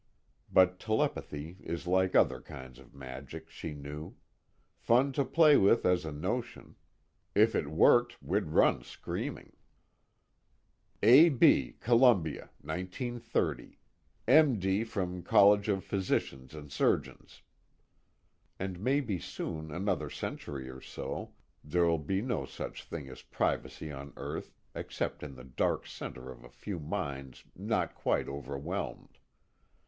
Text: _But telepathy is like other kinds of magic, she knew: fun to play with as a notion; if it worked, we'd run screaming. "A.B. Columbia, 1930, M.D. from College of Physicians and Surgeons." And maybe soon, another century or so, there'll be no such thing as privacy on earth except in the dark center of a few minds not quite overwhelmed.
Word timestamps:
_But 0.51 0.79
telepathy 0.79 1.57
is 1.59 1.85
like 1.85 2.15
other 2.15 2.41
kinds 2.41 2.79
of 2.79 2.95
magic, 2.95 3.51
she 3.51 3.75
knew: 3.75 4.15
fun 4.73 5.13
to 5.13 5.23
play 5.23 5.57
with 5.57 5.85
as 5.85 6.05
a 6.05 6.11
notion; 6.11 6.75
if 7.35 7.53
it 7.53 7.67
worked, 7.69 8.17
we'd 8.19 8.47
run 8.47 8.81
screaming. 8.83 9.53
"A.B. 11.03 11.75
Columbia, 11.79 12.49
1930, 12.61 13.77
M.D. 14.27 14.83
from 14.85 15.21
College 15.21 15.69
of 15.69 15.83
Physicians 15.83 16.55
and 16.55 16.71
Surgeons." 16.71 17.43
And 18.57 18.79
maybe 18.79 19.19
soon, 19.19 19.69
another 19.71 20.09
century 20.09 20.67
or 20.67 20.81
so, 20.81 21.33
there'll 21.63 21.99
be 21.99 22.23
no 22.23 22.47
such 22.47 22.83
thing 22.85 23.07
as 23.07 23.21
privacy 23.21 23.91
on 23.91 24.13
earth 24.17 24.51
except 24.73 25.21
in 25.21 25.35
the 25.35 25.43
dark 25.43 25.85
center 25.85 26.31
of 26.31 26.43
a 26.43 26.49
few 26.49 26.79
minds 26.79 27.43
not 27.55 27.93
quite 27.93 28.27
overwhelmed. 28.27 29.19